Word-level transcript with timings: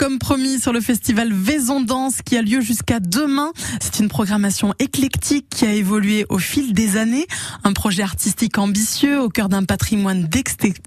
comme 0.00 0.18
promis 0.18 0.58
sur 0.58 0.72
le 0.72 0.80
festival 0.80 1.30
Vaison 1.30 1.82
Danse 1.82 2.22
qui 2.24 2.38
a 2.38 2.40
lieu 2.40 2.62
jusqu'à 2.62 3.00
demain. 3.00 3.52
C'est 3.82 3.98
une 3.98 4.08
programmation 4.08 4.72
éclectique 4.78 5.44
qui 5.50 5.66
a 5.66 5.74
évolué 5.74 6.24
au 6.30 6.38
fil 6.38 6.72
des 6.72 6.96
années. 6.96 7.26
Un 7.64 7.74
projet 7.74 8.02
artistique 8.02 8.56
ambitieux 8.56 9.20
au 9.20 9.28
cœur 9.28 9.50
d'un 9.50 9.64
patrimoine 9.64 10.26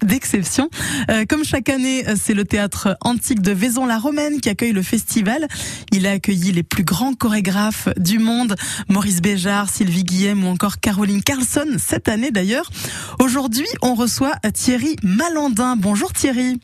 d'exception. 0.02 0.72
Euh, 1.12 1.26
comme 1.30 1.44
chaque 1.44 1.70
année, 1.70 2.04
c'est 2.16 2.34
le 2.34 2.44
théâtre 2.44 2.98
antique 3.02 3.44
de 3.44 3.52
Vaison-la-Romaine 3.52 4.42
qui 4.42 4.50
accueille 4.50 4.74
le 4.74 4.82
festival. 4.82 5.48
Il 5.92 6.08
a 6.08 6.14
accueilli 6.14 6.52
les 6.52 6.64
plus 6.64 6.84
grands 6.84 7.14
chorégraphes 7.14 7.90
du 7.98 8.18
monde, 8.18 8.56
Maurice 8.90 9.22
Béjart, 9.22 9.70
Sylvie 9.70 10.06
Guillem 10.06 10.44
ou 10.44 10.48
encore 10.48 10.80
Caroline 10.80 11.22
Carlson, 11.22 11.68
cette 11.78 12.10
année 12.10 12.32
d'ailleurs. 12.32 12.72
Aujourd'hui, 13.20 13.68
on 13.84 13.94
reçoit 13.94 14.34
Thierry 14.56 14.96
Malandin. 15.04 15.76
Bonjour 15.76 16.12
Thierry. 16.14 16.60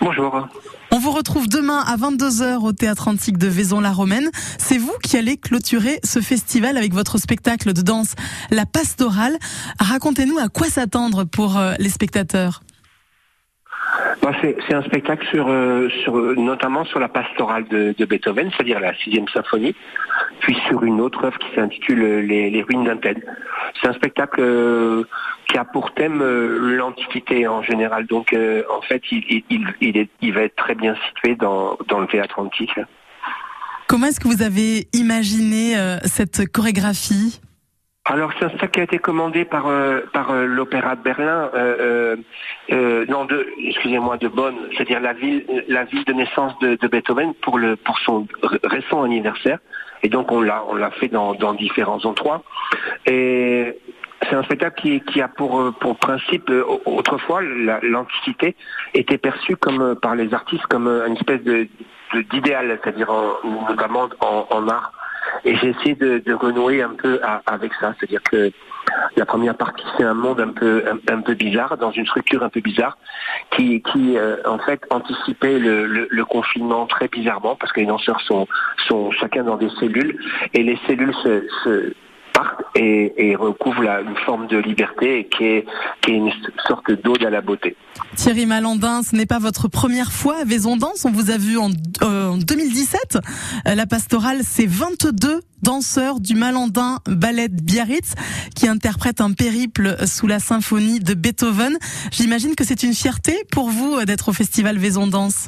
Bonjour. 0.00 0.48
On 0.92 0.98
vous 0.98 1.10
retrouve 1.10 1.46
demain 1.46 1.84
à 1.86 1.96
22h 1.96 2.64
au 2.64 2.72
Théâtre 2.72 3.08
Antique 3.08 3.36
de 3.36 3.46
Vaison-la-Romaine. 3.46 4.30
C'est 4.58 4.78
vous 4.78 4.94
qui 5.02 5.18
allez 5.18 5.36
clôturer 5.36 6.00
ce 6.02 6.20
festival 6.20 6.78
avec 6.78 6.94
votre 6.94 7.18
spectacle 7.18 7.74
de 7.74 7.82
danse 7.82 8.14
La 8.50 8.64
Pastorale. 8.64 9.36
Racontez-nous 9.78 10.38
à 10.38 10.48
quoi 10.48 10.68
s'attendre 10.68 11.24
pour 11.24 11.58
euh, 11.58 11.74
les 11.78 11.90
spectateurs. 11.90 12.62
Bah, 14.22 14.32
c'est 14.42 14.74
un 14.74 14.82
spectacle 14.82 15.26
sur, 15.30 15.48
euh, 15.48 15.88
sur, 16.02 16.14
notamment 16.36 16.84
sur 16.84 16.98
la 16.98 17.08
pastorale 17.08 17.66
de, 17.68 18.04
Beethoven, 18.04 18.50
c'est-à-dire 18.50 18.80
la 18.80 18.94
sixième 18.96 19.28
symphonie, 19.28 19.74
puis 20.40 20.56
sur 20.68 20.82
une 20.84 21.00
autre 21.00 21.24
œuvre 21.24 21.38
qui 21.38 21.54
s'intitule 21.54 22.20
les, 22.20 22.62
ruines 22.62 22.84
d'Antenne. 22.84 23.20
C'est 23.80 23.88
un 23.88 23.92
spectacle 23.94 24.40
euh, 24.40 25.04
qui 25.48 25.58
a 25.58 25.64
pour 25.64 25.94
thème 25.94 26.20
euh, 26.22 26.76
l'Antiquité 26.76 27.46
en 27.46 27.62
général. 27.62 28.06
Donc 28.06 28.34
en 28.68 28.82
fait, 28.82 29.02
il, 29.10 29.42
il, 29.50 30.08
il, 30.20 30.32
va 30.32 30.42
être 30.42 30.56
très 30.56 30.74
bien 30.74 30.94
situé 31.08 31.34
dans, 31.36 31.78
dans 31.88 32.00
le 32.00 32.06
théâtre 32.06 32.38
antique. 32.38 32.72
Comment 33.86 34.06
est-ce 34.06 34.20
que 34.20 34.28
vous 34.28 34.42
avez 34.42 34.88
imaginé 34.92 35.74
cette 36.04 36.50
chorégraphie? 36.52 37.40
Alors 38.10 38.32
c'est 38.36 38.44
un 38.44 38.48
spectacle 38.48 38.72
qui 38.72 38.80
a 38.80 38.82
été 38.82 38.98
commandé 38.98 39.44
par 39.44 39.68
euh, 39.68 40.00
par 40.12 40.32
euh, 40.32 40.44
l'Opéra 40.44 40.96
de 40.96 41.00
Berlin, 41.00 41.48
euh, 41.54 42.16
non 43.08 43.24
de 43.24 43.46
excusez-moi 43.56 44.16
de 44.16 44.26
Bonn, 44.26 44.56
c'est-à-dire 44.72 44.98
la 44.98 45.12
ville 45.12 45.44
la 45.68 45.84
ville 45.84 46.02
de 46.04 46.12
naissance 46.12 46.58
de, 46.58 46.74
Beethoven 46.88 47.34
pour 47.34 47.56
le 47.56 47.76
pour 47.76 48.00
son 48.00 48.26
récent 48.64 49.04
anniversaire. 49.04 49.60
Et 50.02 50.08
donc 50.08 50.32
on 50.32 50.40
l'a 50.40 50.64
on 50.68 50.74
l'a 50.74 50.90
fait 50.90 51.06
dans, 51.06 51.34
dans 51.34 51.54
différents 51.54 52.04
endroits. 52.04 52.42
Et 53.06 53.78
c'est 54.28 54.34
un 54.34 54.42
spectacle 54.42 55.00
qui, 55.06 55.22
a 55.22 55.28
pour, 55.28 55.72
pour 55.80 55.96
principe, 55.96 56.52
autrefois, 56.84 57.40
l'Antiquité 57.42 58.54
était 58.92 59.18
perçue 59.18 59.56
comme 59.56 59.94
par 59.94 60.14
les 60.16 60.34
artistes 60.34 60.66
comme 60.66 60.88
une 60.88 61.14
espèce 61.14 61.42
de 61.44 61.68
d'idéal, 62.32 62.76
c'est-à-dire 62.82 63.12
notamment 63.68 64.08
en, 64.20 64.46
en 64.50 64.68
art 64.68 64.92
et 65.44 65.56
j'ai 65.56 65.68
essayé 65.70 65.94
de, 65.94 66.32
renouer 66.32 66.82
un 66.82 66.90
peu 66.90 67.20
avec 67.46 67.72
ça, 67.74 67.94
c'est-à-dire 67.98 68.22
que 68.22 68.50
la 69.16 69.26
première 69.26 69.56
partie 69.56 69.84
c'est 69.96 70.04
un 70.04 70.14
monde 70.14 70.40
un 70.40 70.48
peu 70.48 70.84
un, 71.10 71.20
peu 71.20 71.34
bizarre, 71.34 71.76
dans 71.76 71.90
une 71.90 72.06
structure 72.06 72.42
un 72.42 72.48
peu 72.48 72.60
bizarre, 72.60 72.98
qui 73.50 73.82
qui 73.82 74.16
euh, 74.16 74.36
en 74.46 74.58
fait 74.58 74.82
anticipait 74.90 75.58
le, 75.58 76.24
confinement 76.24 76.86
très 76.86 77.08
bizarrement 77.08 77.56
parce 77.56 77.72
que 77.72 77.80
les 77.80 77.86
danseurs 77.86 78.20
sont 78.20 78.46
sont 78.88 79.10
chacun 79.10 79.42
dans 79.44 79.56
des 79.56 79.70
cellules 79.80 80.18
et 80.54 80.62
les 80.62 80.78
cellules 80.86 81.14
se 81.24 81.92
et, 82.74 83.36
recouvre 83.36 83.82
une 83.82 84.16
forme 84.24 84.46
de 84.46 84.58
liberté 84.58 85.28
qui 85.36 85.44
est, 85.44 85.66
qui 86.02 86.12
est 86.12 86.14
une 86.14 86.30
sorte 86.66 86.90
d'ode 87.02 87.24
à 87.24 87.30
la 87.30 87.40
beauté. 87.40 87.76
Thierry 88.16 88.46
Malandin, 88.46 89.02
ce 89.02 89.14
n'est 89.16 89.26
pas 89.26 89.38
votre 89.38 89.68
première 89.68 90.12
fois 90.12 90.38
à 90.42 90.44
Vaison 90.44 90.76
Danse. 90.76 91.04
On 91.04 91.10
vous 91.10 91.30
a 91.30 91.38
vu 91.38 91.58
en, 91.58 91.70
2017. 91.70 93.18
Euh, 93.66 93.74
la 93.74 93.86
pastorale, 93.86 94.40
c'est 94.42 94.66
22 94.66 95.40
danseurs 95.62 96.20
du 96.20 96.34
Malandin 96.34 96.98
Ballet 97.06 97.48
Biarritz 97.48 98.14
qui 98.54 98.66
interprètent 98.66 99.20
un 99.20 99.32
périple 99.32 99.96
sous 100.06 100.26
la 100.26 100.38
symphonie 100.38 101.00
de 101.00 101.14
Beethoven. 101.14 101.76
J'imagine 102.10 102.54
que 102.54 102.64
c'est 102.64 102.82
une 102.82 102.94
fierté 102.94 103.44
pour 103.52 103.70
vous 103.70 103.96
euh, 103.96 104.04
d'être 104.04 104.28
au 104.28 104.32
festival 104.32 104.78
Vaison 104.78 105.06
Danse. 105.06 105.46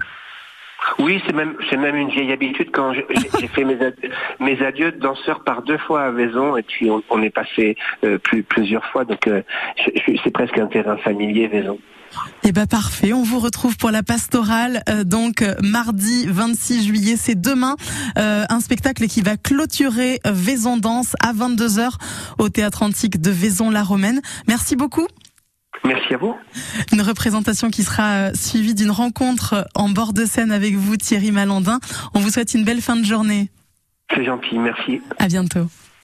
Oui, 0.99 1.23
c'est 1.27 1.33
même 1.33 1.55
c'est 1.71 1.77
même 1.77 1.97
une 1.97 2.11
vieille 2.11 2.33
habitude 2.33 2.71
quand 2.73 2.93
j'ai 2.93 3.49
fait 3.49 3.65
mes 3.65 3.81
adieux, 3.81 4.11
mes 4.41 4.63
adieux 4.65 4.93
de 4.93 4.99
danseurs 4.99 5.43
par 5.45 5.63
deux 5.63 5.79
fois 5.79 6.03
à 6.03 6.11
Vaison 6.11 6.57
et 6.57 6.63
puis 6.63 6.91
on, 6.91 7.23
est 7.23 7.31
passé 7.31 7.77
euh, 8.05 8.19
plus, 8.19 8.43
plusieurs 8.43 8.85
fois 8.87 9.05
donc 9.05 9.27
euh, 9.27 9.43
c'est 10.25 10.31
presque 10.33 10.59
un 10.59 10.67
terrain 10.67 10.97
familier 10.99 11.49
Vaison. 11.49 11.79
Eh 12.45 12.53
ben 12.53 12.67
parfait, 12.67 13.15
on 13.15 13.23
vous 13.23 13.39
retrouve 13.39 13.79
pour 13.79 13.91
la 13.91 14.03
pastorale 14.03 14.83
euh, 14.89 15.03
donc 15.03 15.43
mardi 15.63 16.27
26 16.29 16.87
juillet, 16.87 17.15
c'est 17.17 17.41
demain 17.41 17.77
un 18.17 18.61
spectacle 18.61 19.07
qui 19.07 19.23
va 19.23 19.37
clôturer 19.37 20.21
Vaison 20.25 20.77
Danse 20.77 21.15
à 21.21 21.33
22h 21.33 21.91
au 22.39 22.49
théâtre 22.49 22.83
antique 22.83 23.21
de 23.21 23.31
Vaison-la-Romaine. 23.31 24.21
Merci 24.47 24.77
beaucoup. 24.77 25.07
Merci 25.93 26.15
à 26.15 26.17
vous. 26.17 26.35
Une 26.93 27.03
représentation 27.03 27.69
qui 27.69 27.83
sera 27.83 28.13
euh, 28.13 28.31
suivie 28.35 28.75
d'une 28.75 28.91
rencontre 28.91 29.69
en 29.75 29.91
bord 29.91 30.15
de 30.15 30.25
scène 30.25 30.51
avec 30.51 30.75
vous, 30.75 30.97
Thierry 30.97 31.33
Malandin. 31.33 31.81
On 32.15 32.21
vous 32.21 32.31
souhaite 32.31 32.55
une 32.55 32.65
belle 32.65 32.81
fin 32.81 32.97
de 32.97 33.05
journée. 33.05 33.51
C'est 34.15 34.25
gentil, 34.25 34.59
merci. 34.59 35.03
À 35.19 35.27
bientôt. 35.27 35.67